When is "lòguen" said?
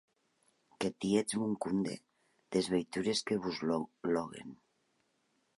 3.75-4.61